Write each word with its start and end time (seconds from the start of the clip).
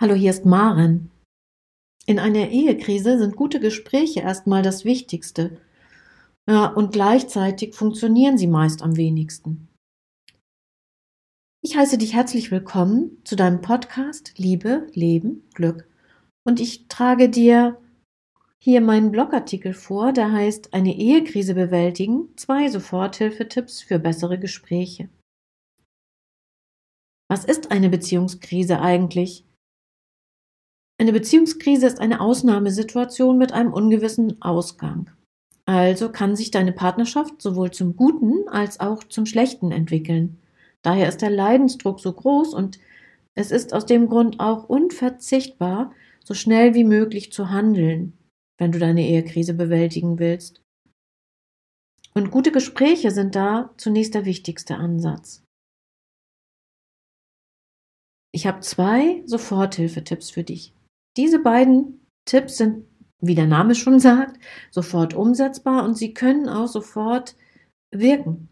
Hallo, 0.00 0.14
hier 0.14 0.30
ist 0.30 0.46
Maren. 0.46 1.10
In 2.06 2.20
einer 2.20 2.50
Ehekrise 2.50 3.18
sind 3.18 3.34
gute 3.34 3.58
Gespräche 3.58 4.20
erstmal 4.20 4.62
das 4.62 4.84
Wichtigste. 4.84 5.60
Ja, 6.48 6.66
und 6.68 6.92
gleichzeitig 6.92 7.74
funktionieren 7.74 8.38
sie 8.38 8.46
meist 8.46 8.80
am 8.82 8.96
wenigsten. 8.96 9.66
Ich 11.64 11.76
heiße 11.76 11.98
dich 11.98 12.14
herzlich 12.14 12.52
willkommen 12.52 13.20
zu 13.24 13.34
deinem 13.34 13.60
Podcast 13.60 14.38
Liebe, 14.38 14.86
Leben, 14.92 15.42
Glück. 15.52 15.88
Und 16.46 16.60
ich 16.60 16.86
trage 16.86 17.28
dir 17.28 17.76
hier 18.62 18.80
meinen 18.80 19.10
Blogartikel 19.10 19.74
vor, 19.74 20.12
der 20.12 20.30
heißt 20.30 20.74
Eine 20.74 20.96
Ehekrise 20.96 21.54
bewältigen, 21.54 22.28
zwei 22.36 22.68
Soforthilfetipps 22.68 23.82
für 23.82 23.98
bessere 23.98 24.38
Gespräche. 24.38 25.08
Was 27.28 27.44
ist 27.44 27.72
eine 27.72 27.88
Beziehungskrise 27.88 28.80
eigentlich? 28.80 29.44
Eine 31.00 31.12
Beziehungskrise 31.12 31.86
ist 31.86 32.00
eine 32.00 32.20
Ausnahmesituation 32.20 33.38
mit 33.38 33.52
einem 33.52 33.72
ungewissen 33.72 34.42
Ausgang. 34.42 35.10
Also 35.64 36.10
kann 36.10 36.34
sich 36.34 36.50
deine 36.50 36.72
Partnerschaft 36.72 37.40
sowohl 37.40 37.70
zum 37.70 37.94
Guten 37.94 38.48
als 38.48 38.80
auch 38.80 39.04
zum 39.04 39.24
Schlechten 39.24 39.70
entwickeln. 39.70 40.38
Daher 40.82 41.08
ist 41.08 41.22
der 41.22 41.30
Leidensdruck 41.30 42.00
so 42.00 42.12
groß 42.12 42.52
und 42.54 42.78
es 43.36 43.52
ist 43.52 43.74
aus 43.74 43.86
dem 43.86 44.08
Grund 44.08 44.40
auch 44.40 44.68
unverzichtbar, 44.68 45.92
so 46.24 46.34
schnell 46.34 46.74
wie 46.74 46.84
möglich 46.84 47.32
zu 47.32 47.50
handeln, 47.50 48.18
wenn 48.58 48.72
du 48.72 48.80
deine 48.80 49.06
Ehekrise 49.06 49.54
bewältigen 49.54 50.18
willst. 50.18 50.62
Und 52.14 52.32
gute 52.32 52.50
Gespräche 52.50 53.12
sind 53.12 53.36
da 53.36 53.70
zunächst 53.76 54.14
der 54.14 54.24
wichtigste 54.24 54.76
Ansatz. 54.76 55.44
Ich 58.32 58.46
habe 58.46 58.60
zwei 58.60 59.22
Soforthilfetipps 59.26 60.30
für 60.30 60.42
dich. 60.42 60.72
Diese 61.18 61.40
beiden 61.40 62.06
Tipps 62.26 62.58
sind, 62.58 62.86
wie 63.20 63.34
der 63.34 63.48
Name 63.48 63.74
schon 63.74 63.98
sagt, 63.98 64.38
sofort 64.70 65.14
umsetzbar 65.14 65.84
und 65.84 65.96
sie 65.96 66.14
können 66.14 66.48
auch 66.48 66.68
sofort 66.68 67.36
wirken. 67.90 68.48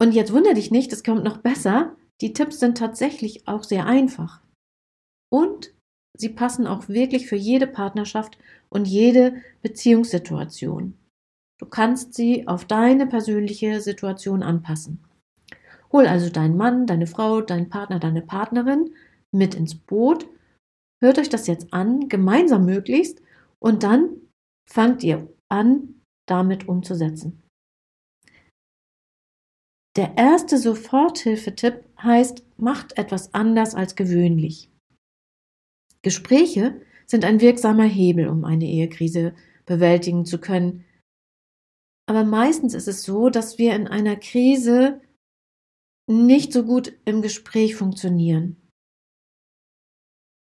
Und 0.00 0.12
jetzt 0.12 0.32
wundere 0.32 0.54
dich 0.54 0.70
nicht, 0.70 0.92
es 0.92 1.02
kommt 1.02 1.24
noch 1.24 1.38
besser. 1.38 1.96
Die 2.20 2.32
Tipps 2.32 2.60
sind 2.60 2.78
tatsächlich 2.78 3.48
auch 3.48 3.64
sehr 3.64 3.86
einfach. 3.86 4.42
Und 5.28 5.74
sie 6.16 6.28
passen 6.28 6.68
auch 6.68 6.88
wirklich 6.88 7.26
für 7.26 7.36
jede 7.36 7.66
Partnerschaft 7.66 8.38
und 8.68 8.86
jede 8.86 9.42
Beziehungssituation. 9.62 10.96
Du 11.58 11.66
kannst 11.66 12.14
sie 12.14 12.46
auf 12.46 12.64
deine 12.64 13.08
persönliche 13.08 13.80
Situation 13.80 14.44
anpassen. 14.44 15.02
Hol 15.90 16.06
also 16.06 16.30
deinen 16.30 16.56
Mann, 16.56 16.86
deine 16.86 17.08
Frau, 17.08 17.40
deinen 17.40 17.70
Partner, 17.70 17.98
deine 17.98 18.22
Partnerin 18.22 18.94
mit 19.32 19.56
ins 19.56 19.74
Boot 19.74 20.28
Hört 21.04 21.18
euch 21.18 21.28
das 21.28 21.46
jetzt 21.46 21.70
an, 21.74 22.08
gemeinsam 22.08 22.64
möglichst, 22.64 23.20
und 23.58 23.82
dann 23.82 24.22
fangt 24.66 25.04
ihr 25.04 25.28
an, 25.50 26.00
damit 26.26 26.66
umzusetzen. 26.66 27.42
Der 29.98 30.16
erste 30.16 30.56
Soforthilfetipp 30.56 31.84
heißt, 32.02 32.46
macht 32.56 32.96
etwas 32.96 33.34
anders 33.34 33.74
als 33.74 33.96
gewöhnlich. 33.96 34.70
Gespräche 36.00 36.80
sind 37.04 37.26
ein 37.26 37.42
wirksamer 37.42 37.84
Hebel, 37.84 38.28
um 38.28 38.46
eine 38.46 38.64
Ehekrise 38.64 39.34
bewältigen 39.66 40.24
zu 40.24 40.40
können. 40.40 40.86
Aber 42.08 42.24
meistens 42.24 42.72
ist 42.72 42.88
es 42.88 43.02
so, 43.02 43.28
dass 43.28 43.58
wir 43.58 43.76
in 43.76 43.88
einer 43.88 44.16
Krise 44.16 45.02
nicht 46.10 46.54
so 46.54 46.64
gut 46.64 46.98
im 47.04 47.20
Gespräch 47.20 47.76
funktionieren. 47.76 48.63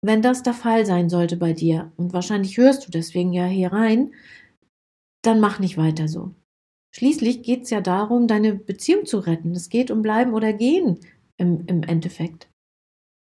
Wenn 0.04 0.20
das 0.20 0.42
der 0.42 0.54
Fall 0.54 0.84
sein 0.84 1.08
sollte 1.08 1.36
bei 1.36 1.52
dir, 1.52 1.92
und 1.96 2.12
wahrscheinlich 2.12 2.56
hörst 2.56 2.86
du 2.86 2.90
deswegen 2.90 3.32
ja 3.32 3.46
hier 3.46 3.72
rein, 3.72 4.12
dann 5.22 5.38
mach 5.38 5.60
nicht 5.60 5.78
weiter 5.78 6.08
so. 6.08 6.34
Schließlich 6.94 7.42
geht 7.42 7.62
es 7.62 7.70
ja 7.70 7.80
darum, 7.80 8.26
deine 8.26 8.54
Beziehung 8.54 9.06
zu 9.06 9.18
retten. 9.20 9.52
Es 9.52 9.68
geht 9.68 9.90
um 9.90 10.02
Bleiben 10.02 10.34
oder 10.34 10.52
Gehen 10.52 10.98
im, 11.38 11.64
im 11.66 11.82
Endeffekt. 11.84 12.48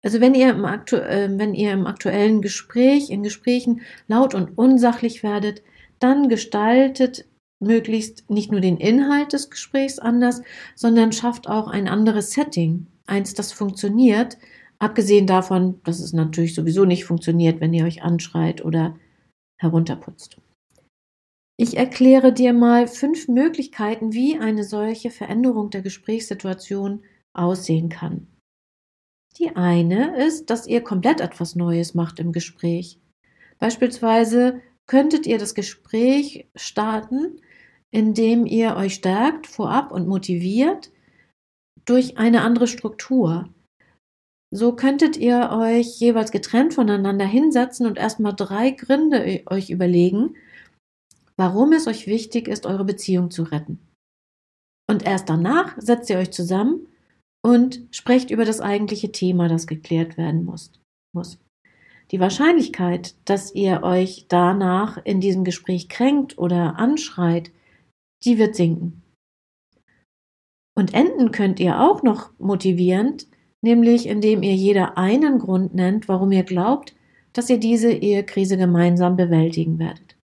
Also 0.03 0.21
wenn 0.21 0.35
ihr, 0.35 0.51
im 0.51 0.65
aktu 0.65 0.97
äh, 0.97 1.29
wenn 1.39 1.55
ihr 1.55 1.73
im 1.73 1.87
aktuellen 1.87 2.41
Gespräch, 2.41 3.11
in 3.11 3.23
Gesprächen 3.23 3.83
laut 4.07 4.35
und 4.35 4.57
unsachlich 4.57 5.23
werdet, 5.23 5.63
dann 5.99 6.29
gestaltet 6.29 7.27
möglichst 7.63 8.31
nicht 8.31 8.51
nur 8.51 8.61
den 8.61 8.79
Inhalt 8.79 9.35
des 9.35 9.51
Gesprächs 9.51 9.99
anders, 9.99 10.41
sondern 10.75 11.13
schafft 11.13 11.47
auch 11.47 11.69
ein 11.69 11.89
anderes 11.89 12.31
Setting. 12.31 12.87
Eins, 13.07 13.35
das 13.35 13.53
funktioniert, 13.53 14.39
Abgesehen 14.81 15.27
davon, 15.27 15.81
dass 15.85 16.01
es 16.01 16.13
natürlich 16.13 16.55
sowieso 16.55 16.85
nicht 16.85 17.05
funktioniert, 17.05 17.61
wenn 17.61 17.75
ihr 17.75 17.85
euch 17.85 18.03
anschreit 18.03 18.65
oder 18.65 18.99
herunterputzt. 19.61 20.39
Ich 21.59 21.77
erkläre 21.77 22.33
dir 22.33 22.55
mal 22.55 22.89
fünf 22.89 23.29
Möglichkeiten, 23.29 24.15
wie 24.15 24.39
eine 24.39 24.65
solche 24.65 25.11
Veränderung 25.11 25.69
der 25.69 25.83
Gesprächssituation 25.83 27.05
aussehen 27.35 27.91
kann. 27.91 28.27
Die 29.37 29.55
eine 29.55 30.17
ist, 30.17 30.49
dass 30.49 30.67
ihr 30.67 30.81
komplett 30.81 31.21
etwas 31.21 31.55
Neues 31.55 31.93
macht 31.95 32.19
im 32.19 32.33
Gespräch. 32.33 32.99
Beispielsweise 33.59 34.63
könntet 34.87 35.27
ihr 35.27 35.37
das 35.37 35.55
Gespräch 35.55 36.49
starten, 36.57 37.41
indem 37.91 38.47
ihr 38.47 38.77
euch 38.77 38.95
stärkt 38.95 39.47
vorab 39.47 39.93
und 39.93 40.09
motiviert 40.09 40.91
durch 41.85 42.17
eine 42.17 42.41
andere 42.41 42.67
Struktur. 42.67 43.51
So 44.53 44.75
könntet 44.75 45.17
ihr 45.17 45.51
euch 45.53 46.01
jeweils 46.01 46.33
getrennt 46.33 46.75
voneinander 46.75 47.25
hinsetzen 47.25 47.87
und 47.87 47.99
erstmal 47.99 48.35
drei 48.35 48.71
Gründe 48.73 49.43
euch 49.47 49.71
überlegen, 49.71 50.35
warum 51.37 51.73
es 51.73 51.87
euch 51.87 52.07
wichtig 52.07 52.49
ist, 52.49 52.67
eure 52.67 52.85
Beziehung 52.85 53.31
zu 53.31 53.45
retten. 53.45 53.79
Und 54.91 55.05
erst 55.07 55.29
danach 55.29 55.77
setzt 55.81 56.11
ihr 56.11 56.19
euch 56.19 56.33
zusammen 56.33 56.89
und 57.45 57.87
sprecht 57.93 58.33
über 58.33 58.45
das 58.45 58.61
eigentliche 58.61 59.13
Thema, 59.13 59.49
das 59.49 59.69
geklärt 59.69 60.19
werden 60.19 60.45
muss. 60.45 60.73
Die 62.11 62.19
Wahrscheinlichkeit, 62.19 63.15
dass 63.25 63.55
ihr 63.55 63.85
euch 63.85 64.27
danach 64.29 64.99
in 65.05 65.21
diesem 65.21 65.45
Gespräch 65.45 65.89
kränkt 65.89 66.39
oder 66.39 66.77
anschreit, 66.77 67.53
die 68.25 68.37
wird 68.37 68.57
sinken. 68.57 69.03
Und 70.77 70.93
enden 70.93 71.31
könnt 71.31 71.61
ihr 71.61 71.81
auch 71.81 72.03
noch 72.03 72.33
motivierend, 72.39 73.30
nämlich 73.63 74.07
indem 74.07 74.43
ihr 74.43 74.55
jeder 74.55 74.97
einen 74.97 75.39
Grund 75.39 75.75
nennt, 75.75 76.09
warum 76.09 76.33
ihr 76.33 76.45
glaubt, 76.45 76.95
dass 77.33 77.51
ihr 77.51 77.59
diese 77.59 77.93
Ehekrise 77.93 78.57
gemeinsam 78.57 79.17
bewältigen 79.17 79.79
werdet. 79.79 80.17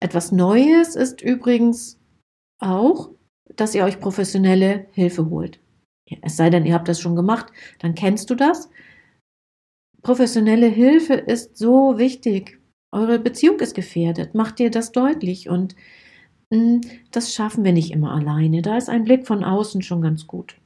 Etwas 0.00 0.32
Neues 0.32 0.96
ist 0.96 1.22
übrigens 1.22 1.98
auch, 2.58 3.10
dass 3.54 3.74
ihr 3.74 3.84
euch 3.84 4.00
professionelle 4.00 4.86
Hilfe 4.92 5.30
holt. 5.30 5.60
Es 6.22 6.36
sei 6.36 6.50
denn, 6.50 6.66
ihr 6.66 6.74
habt 6.74 6.88
das 6.88 7.00
schon 7.00 7.14
gemacht, 7.14 7.52
dann 7.78 7.94
kennst 7.94 8.28
du 8.28 8.34
das. 8.34 8.68
Professionelle 10.02 10.66
Hilfe 10.66 11.14
ist 11.14 11.56
so 11.56 11.96
wichtig. 11.98 12.60
Eure 12.90 13.20
Beziehung 13.20 13.60
ist 13.60 13.74
gefährdet. 13.74 14.34
Macht 14.34 14.58
dir 14.58 14.70
das 14.70 14.90
deutlich 14.90 15.48
und 15.48 15.76
hm, 16.52 16.80
das 17.12 17.32
schaffen 17.32 17.64
wir 17.64 17.72
nicht 17.72 17.92
immer 17.92 18.12
alleine. 18.12 18.60
Da 18.60 18.76
ist 18.76 18.88
ein 18.88 19.04
Blick 19.04 19.26
von 19.26 19.44
außen 19.44 19.82
schon 19.82 20.02
ganz 20.02 20.26
gut 20.26 20.56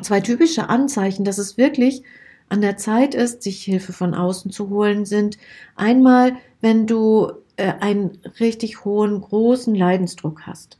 zwei 0.00 0.20
typische 0.20 0.68
Anzeichen, 0.68 1.24
dass 1.24 1.38
es 1.38 1.56
wirklich 1.56 2.02
an 2.48 2.60
der 2.60 2.76
Zeit 2.76 3.14
ist, 3.14 3.42
sich 3.42 3.62
Hilfe 3.62 3.92
von 3.92 4.14
außen 4.14 4.50
zu 4.50 4.70
holen, 4.70 5.04
sind 5.04 5.38
einmal, 5.76 6.36
wenn 6.60 6.86
du 6.86 7.32
äh, 7.56 7.74
einen 7.80 8.18
richtig 8.40 8.84
hohen, 8.84 9.20
großen 9.20 9.74
Leidensdruck 9.74 10.46
hast. 10.46 10.78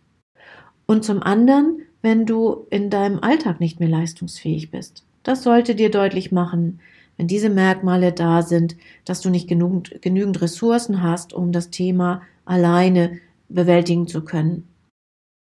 Und 0.87 1.05
zum 1.05 1.23
anderen, 1.23 1.83
wenn 2.03 2.27
du 2.27 2.67
in 2.71 2.91
deinem 2.91 3.21
Alltag 3.21 3.61
nicht 3.61 3.79
mehr 3.79 3.89
leistungsfähig 3.89 4.71
bist. 4.71 5.05
Das 5.23 5.43
sollte 5.43 5.75
dir 5.75 5.91
deutlich 5.91 6.33
machen, 6.33 6.81
wenn 7.17 7.27
diese 7.27 7.51
Merkmale 7.51 8.13
da 8.13 8.43
sind, 8.43 8.77
dass 9.05 9.21
du 9.21 9.29
nicht 9.29 9.49
genügend, 9.49 10.01
genügend 10.01 10.41
Ressourcen 10.41 11.03
hast, 11.03 11.33
um 11.35 11.53
das 11.53 11.71
Thema 11.71 12.23
alleine 12.47 13.19
bewältigen 13.49 14.09
zu 14.09 14.25
können. 14.25 14.67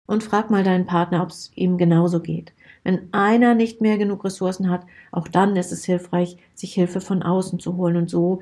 Und 0.07 0.23
frag 0.23 0.49
mal 0.49 0.63
deinen 0.63 0.87
Partner, 0.87 1.21
ob 1.21 1.29
es 1.29 1.51
ihm 1.55 1.77
genauso 1.77 2.19
geht. 2.21 2.51
Wenn 2.87 3.13
einer 3.13 3.53
nicht 3.53 3.81
mehr 3.81 3.97
genug 3.97 4.23
Ressourcen 4.23 4.69
hat, 4.69 4.85
auch 5.11 5.27
dann 5.27 5.57
ist 5.57 5.73
es 5.73 5.83
hilfreich, 5.83 6.37
sich 6.55 6.73
Hilfe 6.73 7.01
von 7.01 7.21
außen 7.21 7.59
zu 7.59 7.75
holen 7.75 7.97
und 7.97 8.09
so 8.09 8.39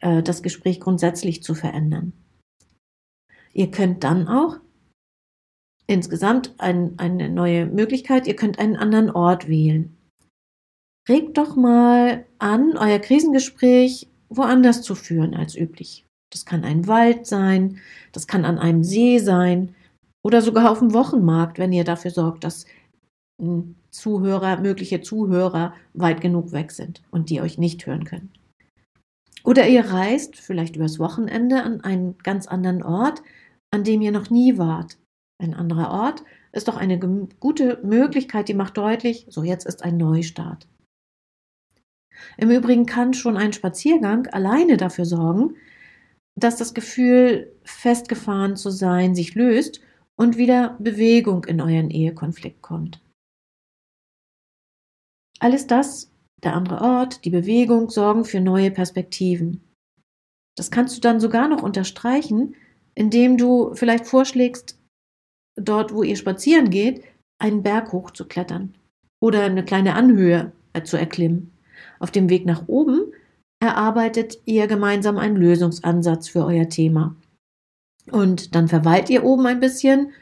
äh, 0.00 0.22
das 0.22 0.42
Gespräch 0.42 0.78
grundsätzlich 0.78 1.42
zu 1.42 1.54
verändern. 1.54 2.12
Ihr 3.54 3.70
könnt 3.70 4.04
dann 4.04 4.28
auch 4.28 4.58
insgesamt 5.86 6.54
ein, 6.58 6.98
eine 6.98 7.30
neue 7.30 7.64
Möglichkeit, 7.64 8.26
ihr 8.26 8.36
könnt 8.36 8.58
einen 8.58 8.76
anderen 8.76 9.10
Ort 9.10 9.48
wählen. 9.48 9.96
Regt 11.08 11.38
doch 11.38 11.56
mal 11.56 12.26
an, 12.38 12.76
euer 12.76 12.98
Krisengespräch 12.98 14.06
woanders 14.28 14.82
zu 14.82 14.96
führen 14.96 15.34
als 15.34 15.56
üblich. 15.56 16.04
Das 16.30 16.44
kann 16.44 16.62
ein 16.62 16.86
Wald 16.88 17.26
sein, 17.26 17.78
das 18.12 18.26
kann 18.26 18.44
an 18.44 18.58
einem 18.58 18.84
See 18.84 19.18
sein 19.18 19.74
oder 20.22 20.42
sogar 20.42 20.70
auf 20.70 20.80
dem 20.80 20.92
Wochenmarkt, 20.92 21.58
wenn 21.58 21.72
ihr 21.72 21.84
dafür 21.84 22.10
sorgt, 22.10 22.44
dass 22.44 22.66
Zuhörer, 23.98 24.60
mögliche 24.60 25.00
Zuhörer 25.00 25.74
weit 25.94 26.20
genug 26.20 26.52
weg 26.52 26.70
sind 26.70 27.02
und 27.10 27.30
die 27.30 27.40
euch 27.40 27.58
nicht 27.58 27.86
hören 27.86 28.04
können. 28.04 28.32
Oder 29.44 29.68
ihr 29.68 29.84
reist 29.84 30.36
vielleicht 30.36 30.76
übers 30.76 30.98
Wochenende 30.98 31.62
an 31.62 31.80
einen 31.82 32.18
ganz 32.18 32.46
anderen 32.46 32.82
Ort, 32.82 33.22
an 33.70 33.84
dem 33.84 34.00
ihr 34.00 34.12
noch 34.12 34.30
nie 34.30 34.58
wart. 34.58 34.98
Ein 35.40 35.54
anderer 35.54 35.90
Ort 35.90 36.24
ist 36.52 36.68
doch 36.68 36.76
eine 36.76 36.98
gute 36.98 37.80
Möglichkeit, 37.84 38.48
die 38.48 38.54
macht 38.54 38.76
deutlich, 38.76 39.26
so 39.28 39.42
jetzt 39.42 39.66
ist 39.66 39.84
ein 39.84 39.96
Neustart. 39.96 40.66
Im 42.36 42.50
Übrigen 42.50 42.86
kann 42.86 43.14
schon 43.14 43.36
ein 43.36 43.52
Spaziergang 43.52 44.26
alleine 44.28 44.76
dafür 44.76 45.04
sorgen, 45.04 45.54
dass 46.36 46.56
das 46.56 46.74
Gefühl, 46.74 47.52
festgefahren 47.64 48.56
zu 48.56 48.70
sein, 48.70 49.14
sich 49.14 49.34
löst 49.34 49.80
und 50.16 50.36
wieder 50.36 50.76
Bewegung 50.80 51.44
in 51.44 51.60
euren 51.60 51.90
Ehekonflikt 51.90 52.62
kommt. 52.62 53.00
Alles 55.38 55.66
das, 55.66 56.10
der 56.42 56.54
andere 56.54 56.80
Ort, 56.80 57.24
die 57.24 57.30
Bewegung, 57.30 57.90
sorgen 57.90 58.24
für 58.24 58.40
neue 58.40 58.70
Perspektiven. 58.70 59.62
Das 60.56 60.70
kannst 60.70 60.96
du 60.96 61.00
dann 61.00 61.20
sogar 61.20 61.48
noch 61.48 61.62
unterstreichen, 61.62 62.54
indem 62.94 63.36
du 63.36 63.74
vielleicht 63.74 64.06
vorschlägst, 64.06 64.78
dort, 65.56 65.92
wo 65.92 66.02
ihr 66.02 66.16
spazieren 66.16 66.70
geht, 66.70 67.04
einen 67.40 67.62
Berg 67.62 67.92
hochzuklettern 67.92 68.74
oder 69.20 69.44
eine 69.44 69.64
kleine 69.64 69.94
Anhöhe 69.94 70.52
äh, 70.72 70.82
zu 70.82 70.96
erklimmen. 70.96 71.52
Auf 72.00 72.10
dem 72.10 72.28
Weg 72.28 72.44
nach 72.44 72.66
oben 72.66 73.12
erarbeitet 73.60 74.40
ihr 74.44 74.66
gemeinsam 74.66 75.18
einen 75.18 75.36
Lösungsansatz 75.36 76.28
für 76.28 76.44
euer 76.44 76.68
Thema. 76.68 77.16
Und 78.10 78.54
dann 78.54 78.68
verweilt 78.68 79.10
ihr 79.10 79.24
oben 79.24 79.46
ein 79.46 79.60
bisschen, 79.60 80.12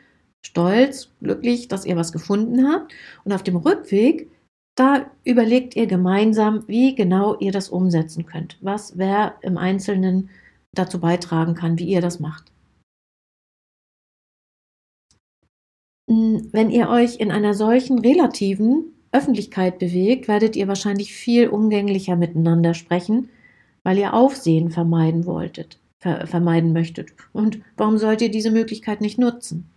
stolz, 0.45 1.11
glücklich, 1.21 1.69
dass 1.69 1.85
ihr 1.85 1.97
was 1.97 2.13
gefunden 2.13 2.69
habt. 2.69 2.93
Und 3.25 3.33
auf 3.33 3.43
dem 3.43 3.57
Rückweg, 3.57 4.31
da 4.77 5.11
überlegt 5.25 5.75
ihr 5.75 5.87
gemeinsam, 5.87 6.65
wie 6.69 6.95
genau 6.95 7.37
ihr 7.39 7.51
das 7.51 7.71
umsetzen 7.71 8.27
könnt. 8.27 8.59
Was 8.61 8.97
wer 8.99 9.37
im 9.41 9.59
Einzelnen 9.59 10.29
dazu 10.73 11.01
beitragen 11.01 11.55
kann, 11.55 11.79
wie 11.79 11.89
ihr 11.89 12.03
das 12.03 12.21
macht. 12.21 12.53
Hm, 16.09 16.49
wenn 16.53 16.71
ihr 16.71 16.89
euch 16.89 17.17
in 17.17 17.31
einer 17.31 17.55
solchen 17.55 17.99
relativen 17.99 18.93
Öffentlichkeit 19.13 19.79
bewegt, 19.79 20.29
werdet 20.29 20.55
ihr 20.55 20.69
wahrscheinlich 20.69 21.15
viel 21.15 21.49
umgänglicher 21.49 22.17
miteinander 22.17 22.75
sprechen, 22.75 23.31
weil 23.83 23.99
ihr 23.99 24.13
Aufsehen 24.15 24.71
vermeiden 24.71 25.25
wolltet, 25.25 25.79
ver 25.99 26.27
vermeiden 26.27 26.73
möchtet. 26.75 27.15
Und 27.33 27.61
warum 27.77 27.97
sollt 27.97 28.21
ihr 28.21 28.31
diese 28.31 28.51
Möglichkeit 28.51 29.01
nicht 29.01 29.19
nutzen? 29.19 29.71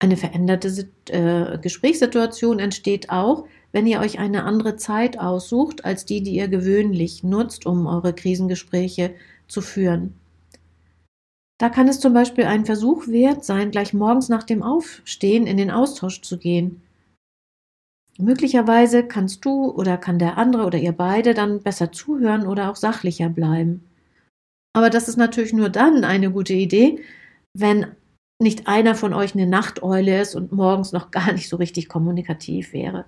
Eine 0.00 0.16
veränderte 0.16 0.88
äh, 1.08 1.58
Gesprächssituation 1.58 2.60
entsteht 2.60 3.10
auch, 3.10 3.46
wenn 3.72 3.86
ihr 3.86 4.00
euch 4.00 4.18
eine 4.18 4.44
andere 4.44 4.76
Zeit 4.76 5.18
aussucht 5.18 5.84
als 5.84 6.04
die, 6.04 6.22
die 6.22 6.36
ihr 6.36 6.48
gewöhnlich 6.48 7.24
nutzt, 7.24 7.66
um 7.66 7.86
eure 7.86 8.12
Krisengespräche 8.12 9.14
zu 9.48 9.60
führen. 9.60 10.14
Da 11.58 11.68
kann 11.68 11.88
es 11.88 11.98
zum 11.98 12.14
Beispiel 12.14 12.44
ein 12.44 12.64
Versuch 12.64 13.08
wert 13.08 13.44
sein, 13.44 13.72
gleich 13.72 13.92
morgens 13.92 14.28
nach 14.28 14.44
dem 14.44 14.62
Aufstehen 14.62 15.48
in 15.48 15.56
den 15.56 15.72
Austausch 15.72 16.22
zu 16.22 16.38
gehen. 16.38 16.82
Möglicherweise 18.16 19.04
kannst 19.04 19.44
du 19.44 19.70
oder 19.70 19.96
kann 19.96 20.20
der 20.20 20.38
andere 20.38 20.64
oder 20.64 20.78
ihr 20.78 20.92
beide 20.92 21.34
dann 21.34 21.60
besser 21.62 21.90
zuhören 21.90 22.46
oder 22.46 22.70
auch 22.70 22.76
sachlicher 22.76 23.28
bleiben. 23.28 23.84
Aber 24.72 24.90
das 24.90 25.08
ist 25.08 25.16
natürlich 25.16 25.52
nur 25.52 25.68
dann 25.68 26.04
eine 26.04 26.30
gute 26.30 26.54
Idee, 26.54 27.00
wenn 27.54 27.86
nicht 28.40 28.68
einer 28.68 28.94
von 28.94 29.14
euch 29.14 29.34
eine 29.34 29.46
Nachteule 29.46 30.20
ist 30.20 30.34
und 30.34 30.52
morgens 30.52 30.92
noch 30.92 31.10
gar 31.10 31.32
nicht 31.32 31.48
so 31.48 31.56
richtig 31.56 31.88
kommunikativ 31.88 32.72
wäre. 32.72 33.04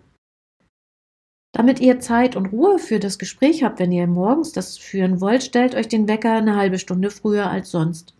Damit 1.52 1.80
ihr 1.80 2.00
Zeit 2.00 2.36
und 2.36 2.46
Ruhe 2.46 2.78
für 2.78 3.00
das 3.00 3.18
Gespräch 3.18 3.64
habt, 3.64 3.80
wenn 3.80 3.92
ihr 3.92 4.06
morgens 4.06 4.52
das 4.52 4.78
führen 4.78 5.20
wollt, 5.20 5.42
stellt 5.42 5.74
euch 5.74 5.88
den 5.88 6.08
Wecker 6.08 6.32
eine 6.32 6.56
halbe 6.56 6.78
Stunde 6.78 7.10
früher 7.10 7.50
als 7.50 7.70
sonst. 7.70 8.14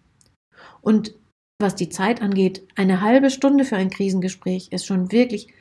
Und 0.83 1.15
was 1.61 1.75
die 1.75 1.91
Zeit 1.91 2.23
angeht, 2.23 2.67
eine 2.75 3.01
halbe 3.03 3.31
Stunde 3.31 3.65
für 3.65 3.77
ein 3.77 3.91
Krisengespräch 3.91 4.69
ist 4.73 4.87
schon 4.87 5.13
wirklich 5.13 5.53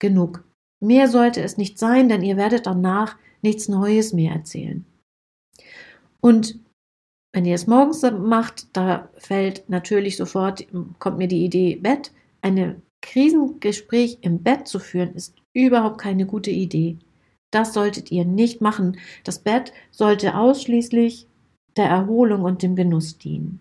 genug. 0.00 0.44
Mehr 0.80 1.08
sollte 1.08 1.42
es 1.42 1.56
nicht 1.56 1.78
sein, 1.78 2.08
denn 2.08 2.22
ihr 2.22 2.36
werdet 2.36 2.66
danach 2.66 3.16
nichts 3.42 3.68
Neues 3.68 4.12
mehr 4.12 4.32
erzählen. 4.32 4.84
Und 6.20 6.58
wenn 7.32 7.44
ihr 7.44 7.54
es 7.54 7.66
morgens 7.66 8.02
macht, 8.02 8.76
da 8.76 9.10
fällt 9.16 9.68
natürlich 9.68 10.16
sofort, 10.16 10.66
kommt 10.98 11.18
mir 11.18 11.28
die 11.28 11.44
Idee 11.44 11.76
Bett. 11.76 12.12
Ein 12.40 12.82
Krisengespräch 13.02 14.18
im 14.22 14.42
Bett 14.42 14.66
zu 14.66 14.78
führen, 14.78 15.14
ist 15.14 15.36
überhaupt 15.52 15.98
keine 16.00 16.26
gute 16.26 16.50
Idee. 16.50 16.98
Das 17.50 17.72
solltet 17.74 18.10
ihr 18.10 18.24
nicht 18.24 18.60
machen. 18.60 18.98
Das 19.24 19.38
Bett 19.38 19.72
sollte 19.90 20.36
ausschließlich 20.36 21.26
der 21.76 21.86
Erholung 21.86 22.42
und 22.42 22.62
dem 22.62 22.76
Genuss 22.76 23.18
dienen. 23.18 23.60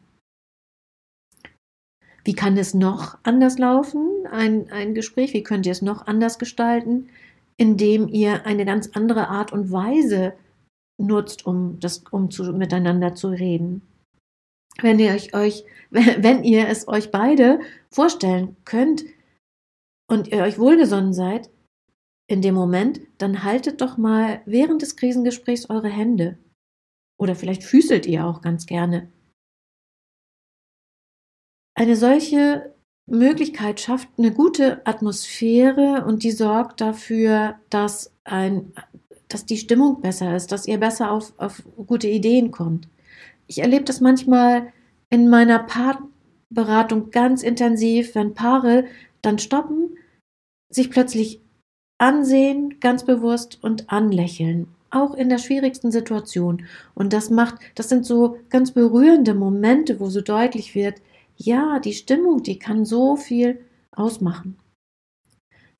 Wie 2.24 2.34
kann 2.34 2.58
es 2.58 2.74
noch 2.74 3.18
anders 3.24 3.58
laufen, 3.58 4.10
ein, 4.30 4.70
ein 4.70 4.94
Gespräch? 4.94 5.34
Wie 5.34 5.44
könnt 5.44 5.66
ihr 5.66 5.72
es 5.72 5.82
noch 5.82 6.08
anders 6.08 6.40
gestalten? 6.40 7.10
Indem 7.56 8.10
ihr 8.10 8.46
eine 8.46 8.66
ganz 8.66 8.90
andere 8.94 9.30
Art 9.30 9.54
und 9.54 9.72
Weise 9.72 10.34
nutzt, 10.98 11.46
um, 11.46 11.80
das, 11.80 12.04
um 12.12 12.32
zu, 12.32 12.54
miteinander 12.54 13.16
zu 13.16 13.30
reden. 13.30 13.82
Wenn 14.82 15.00
ihr 15.00 15.12
euch, 15.12 15.34
euch, 15.34 15.66
wenn 15.90 16.44
ihr 16.44 16.68
es 16.68 16.88
euch 16.88 17.12
beide 17.12 17.60
vorstellen 17.90 18.56
könnt 18.66 19.04
und 20.10 20.28
ihr 20.28 20.44
euch 20.44 20.60
wohlgesonnen 20.60 21.14
seid, 21.14 21.50
in 22.30 22.42
dem 22.42 22.56
Moment, 22.56 23.00
dann 23.18 23.44
haltet 23.44 23.80
doch 23.82 23.98
mal 23.98 24.42
während 24.46 24.82
des 24.82 24.98
Krisengesprächs 24.98 25.70
eure 25.70 25.88
Hände. 25.88 26.38
Oder 27.18 27.36
vielleicht 27.36 27.64
füßelt 27.64 28.06
ihr 28.06 28.26
auch 28.26 28.42
ganz 28.42 28.66
gerne. 28.66 29.12
Eine 31.74 31.96
solche 31.96 32.76
Möglichkeit 33.08 33.80
schafft 33.80 34.10
eine 34.18 34.34
gute 34.34 34.86
Atmosphäre 34.86 36.04
und 36.06 36.24
die 36.24 36.32
sorgt 36.32 36.82
dafür, 36.82 37.60
dass, 37.70 38.14
ein, 38.26 38.74
dass 39.30 39.46
die 39.46 39.58
Stimmung 39.58 40.02
besser 40.02 40.36
ist, 40.36 40.52
dass 40.52 40.68
ihr 40.68 40.80
besser 40.80 41.12
auf, 41.12 41.34
auf 41.38 41.64
gute 41.86 42.08
Ideen 42.08 42.52
kommt. 42.52 42.88
Ich 43.48 43.60
erlebe 43.60 43.86
das 43.86 44.02
manchmal 44.02 44.72
in 45.10 45.30
meiner 45.30 45.60
Paarberatung 45.60 47.12
ganz 47.12 47.44
intensiv, 47.44 48.16
wenn 48.16 48.34
Paare 48.34 48.86
dann 49.22 49.40
stoppen, 49.40 49.98
sich 50.70 50.90
plötzlich 50.90 51.42
ansehen, 51.98 52.80
ganz 52.80 53.06
bewusst 53.06 53.60
und 53.64 53.90
anlächeln, 53.90 54.68
auch 54.90 55.14
in 55.14 55.30
der 55.30 55.40
schwierigsten 55.40 55.92
Situation. 55.92 56.66
Und 56.94 57.14
das 57.14 57.30
macht, 57.30 57.60
das 57.76 57.90
sind 57.90 58.06
so 58.06 58.38
ganz 58.50 58.72
berührende 58.72 59.34
Momente, 59.34 60.00
wo 60.00 60.10
so 60.10 60.22
deutlich 60.22 60.76
wird, 60.76 61.02
ja, 61.38 61.80
die 61.80 61.94
Stimmung, 61.94 62.44
die 62.44 62.60
kann 62.60 62.86
so 62.86 63.16
viel 63.16 63.60
ausmachen. 63.92 64.58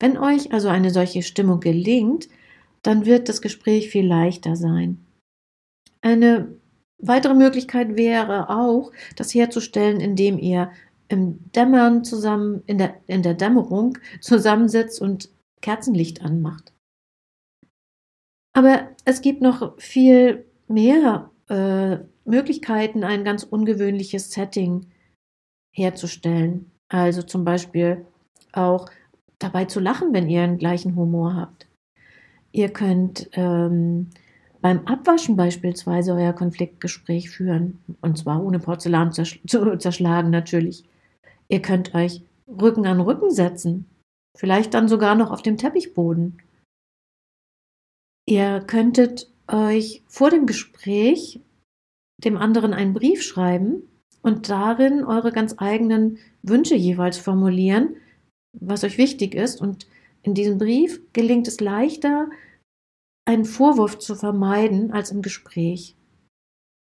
Wenn 0.00 0.16
euch 0.16 0.52
also 0.52 0.68
eine 0.68 0.90
solche 0.90 1.22
Stimmung 1.22 1.60
gelingt, 1.60 2.28
dann 2.82 3.06
wird 3.06 3.28
das 3.28 3.42
Gespräch 3.42 3.90
viel 3.90 4.06
leichter 4.06 4.56
sein. 4.56 5.04
Eine 6.00 6.58
weitere 6.98 7.34
Möglichkeit 7.34 7.96
wäre 7.96 8.50
auch, 8.50 8.92
das 9.16 9.34
herzustellen, 9.34 10.00
indem 10.00 10.38
ihr 10.38 10.70
im 11.08 11.50
Dämmern 11.52 12.04
zusammen, 12.04 12.62
in 12.66 12.78
der, 12.78 13.00
in 13.06 13.22
der 13.22 13.34
Dämmerung 13.34 13.98
zusammensitzt 14.20 15.00
und 15.00 15.30
Kerzenlicht 15.60 16.22
anmacht. 16.22 16.72
Aber 18.54 18.88
es 19.04 19.20
gibt 19.22 19.40
noch 19.40 19.78
viel 19.78 20.44
mehr 20.66 21.30
äh, 21.48 21.98
Möglichkeiten, 22.24 23.04
ein 23.04 23.24
ganz 23.24 23.42
ungewöhnliches 23.44 24.32
Setting 24.32 24.86
herzustellen. 25.74 26.70
Also 26.88 27.22
zum 27.22 27.44
Beispiel 27.44 28.04
auch 28.52 28.86
dabei 29.38 29.66
zu 29.66 29.80
lachen, 29.80 30.12
wenn 30.12 30.28
ihr 30.28 30.42
einen 30.42 30.58
gleichen 30.58 30.96
Humor 30.96 31.36
habt. 31.36 31.67
Ihr 32.52 32.70
könnt 32.70 33.28
ähm, 33.32 34.08
beim 34.60 34.86
Abwaschen 34.86 35.36
beispielsweise 35.36 36.14
euer 36.14 36.32
Konfliktgespräch 36.32 37.30
führen. 37.30 37.78
Und 38.00 38.18
zwar 38.18 38.42
ohne 38.42 38.58
Porzellan 38.58 39.12
zu 39.12 39.76
zerschlagen 39.78 40.30
natürlich. 40.30 40.84
Ihr 41.48 41.62
könnt 41.62 41.94
euch 41.94 42.22
Rücken 42.46 42.86
an 42.86 43.00
Rücken 43.00 43.30
setzen. 43.30 43.86
Vielleicht 44.36 44.74
dann 44.74 44.88
sogar 44.88 45.14
noch 45.14 45.30
auf 45.30 45.42
dem 45.42 45.56
Teppichboden. 45.56 46.38
Ihr 48.26 48.60
könntet 48.60 49.30
euch 49.46 50.02
vor 50.06 50.30
dem 50.30 50.46
Gespräch 50.46 51.40
dem 52.22 52.36
anderen 52.36 52.74
einen 52.74 52.94
Brief 52.94 53.22
schreiben 53.22 53.82
und 54.22 54.48
darin 54.48 55.04
eure 55.04 55.32
ganz 55.32 55.54
eigenen 55.58 56.18
Wünsche 56.42 56.74
jeweils 56.74 57.18
formulieren, 57.18 57.96
was 58.52 58.84
euch 58.84 58.98
wichtig 58.98 59.34
ist. 59.34 59.60
Und 59.60 59.86
in 60.28 60.34
diesem 60.34 60.58
Brief 60.58 61.00
gelingt 61.12 61.48
es 61.48 61.60
leichter, 61.60 62.30
einen 63.26 63.44
Vorwurf 63.44 63.98
zu 63.98 64.14
vermeiden 64.14 64.92
als 64.92 65.10
im 65.10 65.22
Gespräch. 65.22 65.96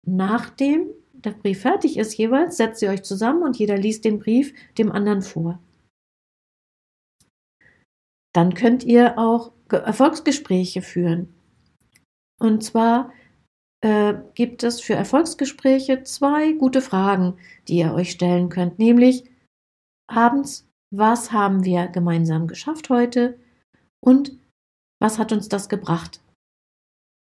Nachdem 0.08 0.90
der 1.14 1.32
Brief 1.32 1.62
fertig 1.62 1.98
ist, 1.98 2.18
jeweils 2.18 2.58
setzt 2.58 2.82
ihr 2.82 2.90
euch 2.90 3.04
zusammen 3.04 3.44
und 3.44 3.58
jeder 3.58 3.78
liest 3.78 4.06
den 4.06 4.20
Brief 4.20 4.54
dem 4.78 4.92
anderen 4.92 5.22
vor. 5.22 5.60
dann 8.34 8.54
könnt 8.54 8.84
ihr 8.84 9.18
auch 9.18 9.52
Erfolgsgespräche 9.70 10.82
führen. 10.82 11.34
Und 12.40 12.64
zwar 12.64 13.12
äh, 13.82 14.16
gibt 14.36 14.64
es 14.64 14.82
für 14.82 14.94
Erfolgsgespräche 14.94 16.04
zwei 16.04 16.54
gute 16.54 16.82
Fragen, 16.82 17.38
die 17.68 17.78
ihr 17.78 17.94
euch 17.94 18.12
stellen 18.12 18.50
könnt, 18.50 18.80
nämlich 18.80 19.30
abends, 20.08 20.68
was 20.92 21.32
haben 21.32 21.64
wir 21.64 21.88
gemeinsam 21.88 22.48
geschafft 22.48 22.90
heute 22.90 23.40
und 24.04 24.38
was 25.02 25.18
hat 25.18 25.32
uns 25.32 25.50
das 25.50 25.70
gebracht? 25.70 26.22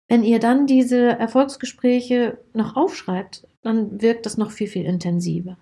Wenn 0.08 0.24
ihr 0.24 0.40
dann 0.40 0.66
diese 0.66 1.08
Erfolgsgespräche 1.08 2.38
noch 2.52 2.76
aufschreibt, 2.76 3.46
dann 3.62 4.02
wirkt 4.02 4.26
das 4.26 4.36
noch 4.36 4.50
viel, 4.50 4.66
viel 4.66 4.84
intensiver. 4.84 5.56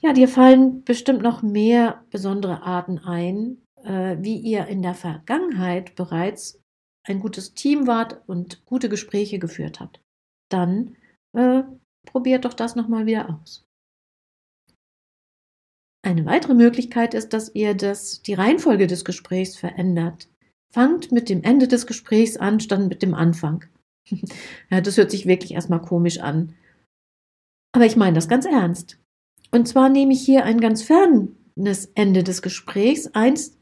Ja, 0.00 0.12
dir 0.12 0.28
fallen 0.28 0.84
bestimmt 0.84 1.22
noch 1.22 1.42
mehr 1.42 2.04
besondere 2.10 2.62
Arten 2.62 2.98
ein, 2.98 3.62
äh, 3.82 4.16
wie 4.20 4.38
ihr 4.38 4.66
in 4.66 4.82
der 4.82 4.94
Vergangenheit 4.94 5.96
bereits 5.96 6.60
ein 7.06 7.20
gutes 7.20 7.54
Team 7.54 7.86
wart 7.86 8.22
und 8.26 8.64
gute 8.64 8.88
Gespräche 8.88 9.38
geführt 9.38 9.80
habt. 9.80 10.00
Dann 10.50 10.96
äh, 11.36 11.62
probiert 12.06 12.44
doch 12.44 12.54
das 12.54 12.76
nochmal 12.76 13.06
wieder 13.06 13.38
aus. 13.40 13.64
Eine 16.06 16.24
weitere 16.24 16.54
Möglichkeit 16.54 17.14
ist, 17.14 17.32
dass 17.32 17.52
ihr 17.52 17.74
das, 17.74 18.22
die 18.22 18.34
Reihenfolge 18.34 18.86
des 18.86 19.04
Gesprächs 19.04 19.56
verändert. 19.56 20.28
Fangt 20.72 21.10
mit 21.10 21.28
dem 21.28 21.42
Ende 21.42 21.66
des 21.66 21.84
Gesprächs 21.84 22.36
an, 22.36 22.60
statt 22.60 22.88
mit 22.88 23.02
dem 23.02 23.12
Anfang. 23.12 23.64
ja, 24.70 24.80
das 24.80 24.98
hört 24.98 25.10
sich 25.10 25.26
wirklich 25.26 25.54
erstmal 25.54 25.82
komisch 25.82 26.20
an. 26.20 26.54
Aber 27.74 27.86
ich 27.86 27.96
meine 27.96 28.14
das 28.14 28.28
ganz 28.28 28.44
ernst. 28.44 29.00
Und 29.50 29.66
zwar 29.66 29.88
nehme 29.88 30.12
ich 30.12 30.24
hier 30.24 30.44
ein 30.44 30.60
ganz 30.60 30.84
fernes 30.84 31.86
Ende 31.96 32.22
des 32.22 32.40
Gesprächs, 32.40 33.08
eins, 33.08 33.58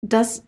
das 0.00 0.46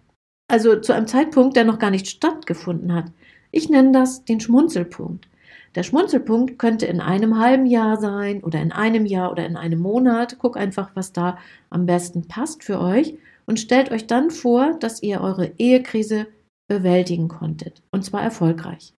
also 0.48 0.80
zu 0.80 0.94
einem 0.94 1.06
Zeitpunkt, 1.06 1.54
der 1.56 1.64
noch 1.64 1.78
gar 1.78 1.90
nicht 1.90 2.08
stattgefunden 2.08 2.94
hat. 2.94 3.12
Ich 3.50 3.68
nenne 3.68 3.92
das 3.92 4.24
den 4.24 4.40
Schmunzelpunkt. 4.40 5.28
Der 5.76 5.82
Schmunzelpunkt 5.82 6.58
könnte 6.58 6.86
in 6.86 7.00
einem 7.00 7.38
halben 7.38 7.66
Jahr 7.66 7.98
sein 7.98 8.42
oder 8.42 8.60
in 8.60 8.72
einem 8.72 9.06
Jahr 9.06 9.30
oder 9.30 9.46
in 9.46 9.56
einem 9.56 9.78
Monat. 9.78 10.38
Guck 10.38 10.56
einfach, 10.56 10.90
was 10.94 11.12
da 11.12 11.38
am 11.70 11.86
besten 11.86 12.26
passt 12.26 12.64
für 12.64 12.80
euch 12.80 13.16
und 13.44 13.60
stellt 13.60 13.92
euch 13.92 14.06
dann 14.06 14.30
vor, 14.30 14.76
dass 14.80 15.02
ihr 15.02 15.20
eure 15.20 15.52
Ehekrise 15.58 16.26
bewältigen 16.68 17.28
konntet 17.28 17.82
und 17.92 18.04
zwar 18.04 18.22
erfolgreich. 18.22 18.94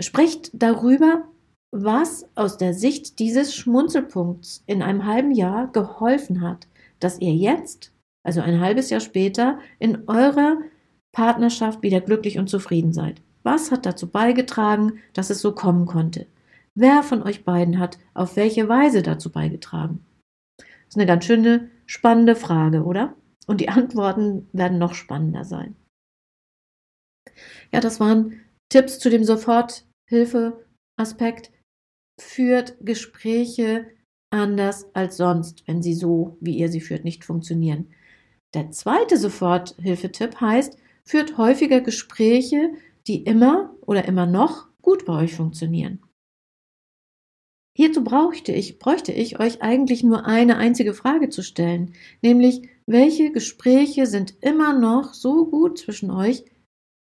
Sprecht 0.00 0.50
darüber, 0.54 1.28
was 1.70 2.28
aus 2.34 2.56
der 2.56 2.74
Sicht 2.74 3.20
dieses 3.20 3.54
Schmunzelpunkts 3.54 4.64
in 4.66 4.82
einem 4.82 5.04
halben 5.04 5.30
Jahr 5.30 5.70
geholfen 5.70 6.40
hat, 6.40 6.66
dass 6.98 7.20
ihr 7.20 7.34
jetzt 7.34 7.94
also 8.24 8.40
ein 8.40 8.60
halbes 8.60 8.90
Jahr 8.90 9.00
später, 9.00 9.58
in 9.78 10.08
eurer 10.08 10.56
Partnerschaft 11.14 11.82
wieder 11.82 12.00
glücklich 12.00 12.38
und 12.38 12.48
zufrieden 12.48 12.92
seid. 12.92 13.20
Was 13.44 13.70
hat 13.70 13.86
dazu 13.86 14.10
beigetragen, 14.10 14.98
dass 15.12 15.30
es 15.30 15.40
so 15.40 15.54
kommen 15.54 15.86
konnte? 15.86 16.26
Wer 16.74 17.04
von 17.04 17.22
euch 17.22 17.44
beiden 17.44 17.78
hat 17.78 17.98
auf 18.14 18.34
welche 18.36 18.68
Weise 18.68 19.02
dazu 19.02 19.30
beigetragen? 19.30 20.04
Das 20.58 20.66
ist 20.88 20.96
eine 20.96 21.06
ganz 21.06 21.24
schöne, 21.24 21.70
spannende 21.86 22.34
Frage, 22.34 22.82
oder? 22.84 23.14
Und 23.46 23.60
die 23.60 23.68
Antworten 23.68 24.48
werden 24.52 24.78
noch 24.78 24.94
spannender 24.94 25.44
sein. 25.44 25.76
Ja, 27.72 27.80
das 27.80 28.00
waren 28.00 28.40
Tipps 28.70 28.98
zu 28.98 29.10
dem 29.10 29.24
Soforthilfeaspekt. 29.24 31.52
Führt 32.20 32.76
Gespräche 32.80 33.86
anders 34.30 34.94
als 34.94 35.16
sonst, 35.16 35.66
wenn 35.66 35.82
sie 35.82 35.94
so, 35.94 36.36
wie 36.40 36.56
ihr 36.56 36.68
sie 36.68 36.80
führt, 36.80 37.02
nicht 37.04 37.24
funktionieren. 37.24 37.92
Der 38.54 38.70
zweite 38.70 39.18
Soforthilfetipp 39.18 40.40
heißt, 40.40 40.78
führt 41.04 41.38
häufiger 41.38 41.80
Gespräche, 41.80 42.70
die 43.06 43.22
immer 43.22 43.74
oder 43.82 44.06
immer 44.06 44.26
noch 44.26 44.68
gut 44.80 45.04
bei 45.04 45.22
euch 45.22 45.34
funktionieren. 45.34 46.00
Hierzu 47.76 48.04
bräuchte 48.04 48.52
ich, 48.52 48.78
bräuchte 48.78 49.12
ich 49.12 49.40
euch 49.40 49.60
eigentlich 49.60 50.04
nur 50.04 50.26
eine 50.26 50.58
einzige 50.58 50.94
Frage 50.94 51.28
zu 51.28 51.42
stellen, 51.42 51.92
nämlich 52.22 52.68
welche 52.86 53.32
Gespräche 53.32 54.06
sind 54.06 54.34
immer 54.42 54.78
noch 54.78 55.12
so 55.12 55.46
gut 55.46 55.78
zwischen 55.78 56.10
euch, 56.10 56.44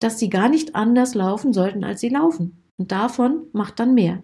dass 0.00 0.18
sie 0.18 0.30
gar 0.30 0.48
nicht 0.48 0.74
anders 0.74 1.14
laufen 1.14 1.52
sollten, 1.52 1.84
als 1.84 2.00
sie 2.00 2.08
laufen. 2.08 2.64
Und 2.76 2.90
davon 2.90 3.46
macht 3.52 3.78
dann 3.78 3.94
mehr. 3.94 4.22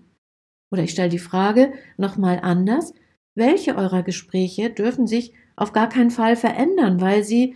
Oder 0.73 0.85
ich 0.85 0.90
stelle 0.90 1.09
die 1.09 1.18
Frage 1.18 1.73
nochmal 1.97 2.40
anders, 2.40 2.94
welche 3.37 3.76
eurer 3.76 4.02
Gespräche 4.02 4.71
dürfen 4.71 5.06
sich 5.06 5.33
auf 5.56 5.73
gar 5.73 5.88
keinen 5.88 6.11
Fall 6.11 6.35
verändern, 6.35 7.00
weil 7.00 7.23
sie, 7.23 7.54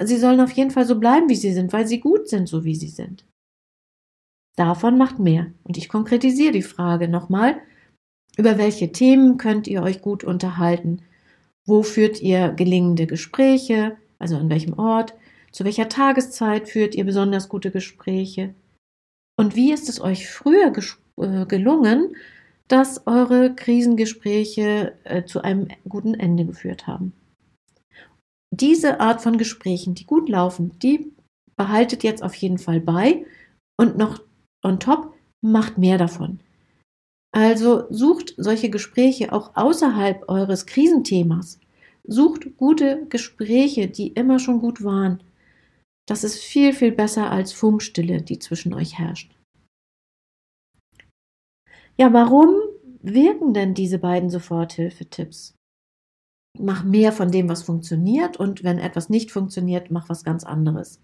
sie 0.00 0.16
sollen 0.16 0.40
auf 0.40 0.52
jeden 0.52 0.70
Fall 0.70 0.84
so 0.84 0.98
bleiben, 1.00 1.28
wie 1.28 1.36
sie 1.36 1.52
sind, 1.52 1.72
weil 1.72 1.86
sie 1.86 2.00
gut 2.00 2.28
sind, 2.28 2.48
so 2.48 2.64
wie 2.64 2.74
sie 2.74 2.88
sind. 2.88 3.26
Davon 4.56 4.98
macht 4.98 5.18
mehr. 5.18 5.46
Und 5.64 5.76
ich 5.76 5.88
konkretisiere 5.88 6.52
die 6.52 6.62
Frage 6.62 7.08
nochmal. 7.08 7.56
Über 8.36 8.58
welche 8.58 8.92
Themen 8.92 9.38
könnt 9.38 9.66
ihr 9.66 9.82
euch 9.82 10.00
gut 10.00 10.24
unterhalten? 10.24 11.02
Wo 11.66 11.82
führt 11.82 12.20
ihr 12.20 12.50
gelingende 12.50 13.06
Gespräche? 13.06 13.96
Also 14.18 14.36
an 14.36 14.50
welchem 14.50 14.78
Ort? 14.78 15.14
Zu 15.52 15.64
welcher 15.64 15.88
Tageszeit 15.88 16.68
führt 16.68 16.94
ihr 16.94 17.04
besonders 17.04 17.48
gute 17.48 17.70
Gespräche? 17.70 18.54
Und 19.36 19.56
wie 19.56 19.72
ist 19.72 19.88
es 19.88 20.00
euch 20.00 20.28
früher 20.28 20.72
äh, 21.20 21.46
gelungen, 21.46 22.16
dass 22.68 23.06
eure 23.06 23.54
Krisengespräche 23.54 24.94
äh, 25.04 25.24
zu 25.24 25.42
einem 25.42 25.68
guten 25.88 26.14
Ende 26.14 26.44
geführt 26.44 26.86
haben? 26.86 27.12
diese 28.56 29.00
Art 29.00 29.20
von 29.20 29.38
Gesprächen, 29.38 29.94
die 29.94 30.06
gut 30.06 30.28
laufen, 30.28 30.78
die 30.78 31.12
behaltet 31.56 32.02
jetzt 32.02 32.22
auf 32.22 32.34
jeden 32.34 32.58
Fall 32.58 32.80
bei 32.80 33.24
und 33.76 33.96
noch 33.96 34.20
on 34.64 34.80
top 34.80 35.14
macht 35.42 35.78
mehr 35.78 35.98
davon. 35.98 36.40
Also 37.32 37.84
sucht 37.90 38.34
solche 38.36 38.70
Gespräche 38.70 39.32
auch 39.32 39.56
außerhalb 39.56 40.28
eures 40.28 40.66
Krisenthemas. 40.66 41.58
Sucht 42.06 42.56
gute 42.56 43.06
Gespräche, 43.08 43.88
die 43.88 44.08
immer 44.08 44.38
schon 44.38 44.60
gut 44.60 44.84
waren. 44.84 45.22
Das 46.06 46.22
ist 46.22 46.38
viel, 46.38 46.72
viel 46.72 46.92
besser 46.92 47.30
als 47.30 47.52
Funkstille, 47.52 48.22
die 48.22 48.38
zwischen 48.38 48.74
euch 48.74 48.98
herrscht. 48.98 49.34
Ja, 51.96 52.12
warum 52.12 52.54
wirken 53.02 53.54
denn 53.54 53.74
diese 53.74 53.98
beiden 53.98 54.30
Soforthilfetipps? 54.30 55.54
mach 56.58 56.84
mehr 56.84 57.12
von 57.12 57.30
dem, 57.30 57.48
was 57.48 57.62
funktioniert 57.62 58.36
und 58.36 58.64
wenn 58.64 58.78
etwas 58.78 59.08
nicht 59.08 59.30
funktioniert, 59.30 59.90
mach 59.90 60.08
was 60.08 60.24
ganz 60.24 60.44
anderes. 60.44 61.00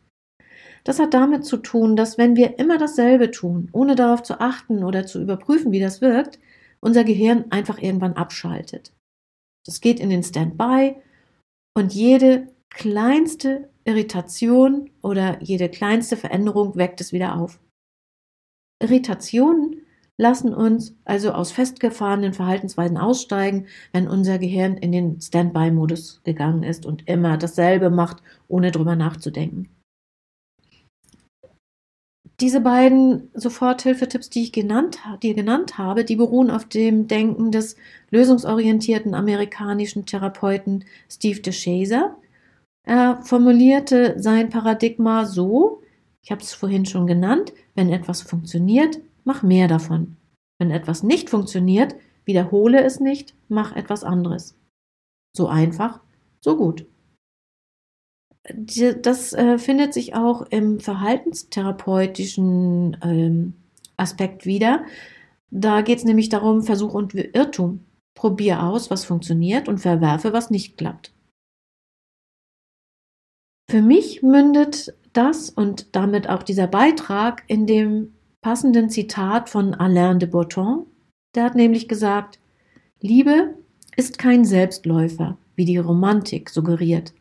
Das 0.84 0.98
hat 0.98 1.14
damit 1.14 1.44
zu 1.44 1.58
tun, 1.58 1.96
dass 1.96 2.18
wenn 2.18 2.36
wir 2.36 2.58
immer 2.58 2.78
dasselbe 2.78 3.30
tun, 3.30 3.68
ohne 3.72 3.94
darauf 3.94 4.22
zu 4.22 4.40
achten 4.40 4.82
oder 4.84 5.06
zu 5.06 5.20
überprüfen, 5.20 5.72
wie 5.72 5.80
das 5.80 6.00
wirkt, 6.00 6.38
unser 6.80 7.04
Gehirn 7.04 7.44
einfach 7.50 7.78
irgendwann 7.78 8.14
abschaltet. 8.14 8.92
Das 9.66 9.80
geht 9.80 10.00
in 10.00 10.10
den 10.10 10.22
Standby 10.22 10.96
und 11.76 11.92
jede 11.92 12.48
kleinste 12.70 13.68
Irritation 13.84 14.90
oder 15.02 15.42
jede 15.42 15.68
kleinste 15.68 16.16
Veränderung 16.16 16.76
weckt 16.76 17.00
es 17.00 17.12
wieder 17.12 17.36
auf. 17.36 17.60
Irritationen 18.82 19.82
lassen 20.16 20.54
uns 20.54 20.94
also 21.04 21.32
aus 21.32 21.50
festgefahrenen 21.50 22.34
Verhaltensweisen 22.34 22.98
aussteigen, 22.98 23.66
wenn 23.92 24.08
unser 24.08 24.38
Gehirn 24.38 24.76
in 24.76 24.92
den 24.92 25.20
Standby-Modus 25.20 26.22
gegangen 26.24 26.62
ist 26.62 26.86
und 26.86 27.08
immer 27.08 27.38
dasselbe 27.38 27.90
macht, 27.90 28.22
ohne 28.48 28.70
drüber 28.70 28.96
nachzudenken. 28.96 29.68
Diese 32.40 32.60
beiden 32.60 33.30
Soforthilfetipps, 33.34 34.30
die 34.30 34.44
ich 34.44 34.52
genannt, 34.52 34.98
die 35.22 35.34
genannt 35.34 35.76
habe, 35.76 36.04
die 36.04 36.16
beruhen 36.16 36.50
auf 36.50 36.64
dem 36.64 37.06
Denken 37.06 37.52
des 37.52 37.76
lösungsorientierten 38.10 39.14
amerikanischen 39.14 40.06
Therapeuten 40.06 40.86
Steve 41.10 41.40
DeShazer. 41.40 42.16
Er 42.86 43.20
formulierte 43.22 44.14
sein 44.18 44.48
Paradigma 44.48 45.26
so, 45.26 45.82
ich 46.22 46.30
habe 46.30 46.40
es 46.40 46.54
vorhin 46.54 46.86
schon 46.86 47.06
genannt, 47.06 47.52
wenn 47.74 47.92
etwas 47.92 48.22
funktioniert, 48.22 49.00
mach 49.24 49.42
mehr 49.42 49.68
davon. 49.68 50.16
Wenn 50.58 50.70
etwas 50.70 51.02
nicht 51.02 51.28
funktioniert, 51.28 51.94
wiederhole 52.24 52.82
es 52.82 53.00
nicht, 53.00 53.34
mach 53.48 53.76
etwas 53.76 54.02
anderes. 54.02 54.56
So 55.36 55.46
einfach, 55.46 56.00
so 56.40 56.56
gut. 56.56 56.86
Das 58.48 59.32
äh, 59.32 59.58
findet 59.58 59.92
sich 59.92 60.14
auch 60.14 60.42
im 60.42 60.78
verhaltenstherapeutischen 60.80 62.96
ähm, 63.02 63.54
Aspekt 63.96 64.46
wieder. 64.46 64.84
Da 65.50 65.82
geht 65.82 65.98
es 65.98 66.04
nämlich 66.04 66.30
darum, 66.30 66.62
Versuch 66.62 66.94
und 66.94 67.14
Irrtum. 67.14 67.84
Probier 68.14 68.62
aus, 68.62 68.90
was 68.90 69.04
funktioniert 69.04 69.68
und 69.68 69.78
verwerfe, 69.78 70.32
was 70.32 70.50
nicht 70.50 70.76
klappt. 70.76 71.12
Für 73.70 73.82
mich 73.82 74.22
mündet 74.22 74.94
das 75.12 75.50
und 75.50 75.94
damit 75.94 76.28
auch 76.28 76.42
dieser 76.42 76.66
Beitrag 76.66 77.44
in 77.46 77.66
dem 77.66 78.14
passenden 78.40 78.90
Zitat 78.90 79.48
von 79.48 79.74
Alain 79.74 80.18
de 80.18 80.28
Botton. 80.28 80.86
Der 81.34 81.44
hat 81.44 81.54
nämlich 81.54 81.88
gesagt, 81.88 82.40
Liebe 83.00 83.54
ist 83.96 84.18
kein 84.18 84.44
Selbstläufer, 84.44 85.36
wie 85.56 85.64
die 85.64 85.78
Romantik 85.78 86.50
suggeriert. 86.50 87.12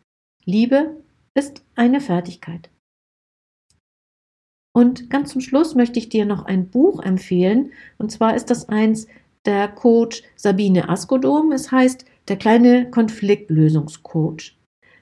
Liebe 0.46 0.98
ist 1.40 1.64
eine 1.76 2.02
Fertigkeit. 2.02 2.70
Und 4.76 5.10
ganz 5.10 5.32
zum 5.32 5.42
Schluss 5.42 5.74
möchte 5.74 5.98
ich 5.98 6.10
dir 6.10 6.26
noch 6.26 6.44
ein 6.46 6.70
Buch 6.70 7.02
empfehlen. 7.02 7.72
Und 7.98 8.12
zwar 8.12 8.36
ist 8.36 8.50
das 8.50 8.68
eins 8.70 9.08
der 9.46 9.70
Coach 9.70 10.22
Sabine 10.36 10.90
Askodom. 10.90 11.52
Es 11.52 11.72
heißt 11.72 12.06
Der 12.28 12.38
kleine 12.38 12.92
Konfliktlösungscoach. 12.92 14.56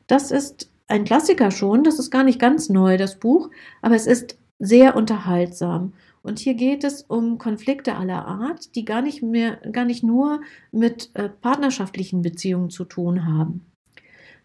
Das 0.06 0.32
ist 0.32 0.72
ein 0.88 1.03
Klassiker 1.03 1.51
schon. 1.51 1.84
Das 1.84 2.00
ist 2.00 2.12
gar 2.12 2.24
nicht 2.24 2.39
ganz 2.39 2.70
neu, 2.70 2.98
das 2.98 3.20
Buch. 3.20 3.50
Aber 3.82 3.96
es 3.96 4.08
ist 4.08 4.38
sehr 4.60 4.96
unterhaltsam. 4.96 5.94
Und 6.22 6.39
hier 6.39 6.53
geht 6.53 6.84
es 6.84 7.01
um 7.01 7.38
Konflikte 7.38 7.96
aller 7.96 8.25
Art, 8.25 8.75
die 8.75 8.86
gar 8.86 9.01
nicht 9.01 9.22
mehr, 9.24 9.58
gar 9.72 9.86
nicht 9.86 10.03
nur 10.03 10.41
mit 10.72 11.10
äh, 11.15 11.29
partnerschaftlichen 11.29 12.22
Beziehungen 12.22 12.70
zu 12.70 12.86
tun 12.86 13.25
haben. 13.25 13.65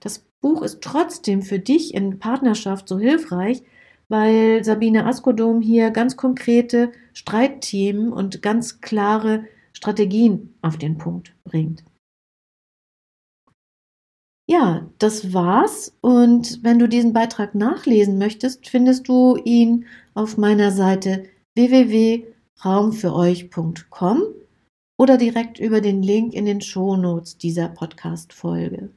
Das 0.00 0.24
Buch 0.42 0.60
ist 0.60 0.82
trotzdem 0.82 1.40
für 1.40 1.58
dich 1.58 1.94
in 1.94 2.18
Partnerschaft 2.18 2.88
so 2.88 2.98
hilfreich, 2.98 3.62
weil 4.08 4.62
Sabine 4.62 5.06
Askodom 5.06 5.62
hier 5.62 5.90
ganz 5.90 6.18
konkrete 6.18 6.92
Streitthemen 7.14 8.12
und 8.12 8.42
ganz 8.42 8.82
klare 8.82 9.46
Strategien 9.72 10.54
auf 10.60 10.76
den 10.76 10.98
Punkt 10.98 11.34
bringt. 11.44 11.82
Ja, 14.46 14.90
das 14.98 15.32
war's. 15.32 15.96
Und 16.02 16.62
wenn 16.62 16.78
du 16.78 16.86
diesen 16.88 17.14
Beitrag 17.14 17.54
nachlesen 17.54 18.18
möchtest, 18.18 18.68
findest 18.68 19.08
du 19.08 19.38
ihn 19.44 19.86
auf 20.12 20.36
meiner 20.36 20.72
Seite 20.72 21.24
www.raumfüreuch.com 21.54 24.22
oder 24.98 25.16
direkt 25.16 25.58
über 25.58 25.80
den 25.80 26.02
Link 26.02 26.34
in 26.34 26.44
den 26.44 26.60
Shownotes 26.60 27.38
dieser 27.38 27.68
Podcast-Folge. 27.68 28.90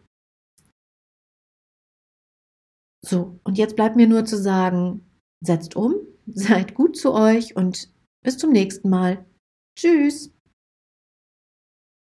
So, 3.05 3.39
und 3.43 3.57
jetzt 3.57 3.75
bleibt 3.75 3.95
mir 3.95 4.07
nur 4.07 4.25
zu 4.25 4.35
sagen, 4.35 5.05
setzt 5.41 5.75
um, 5.75 5.95
seid 6.27 6.73
gut 6.73 6.97
zu 6.97 7.13
euch 7.13 7.55
und 7.55 7.93
bis 8.23 8.37
zum 8.37 8.51
nächsten 8.51 8.89
Mal. 8.89 9.23
Tschüss! 9.77 10.34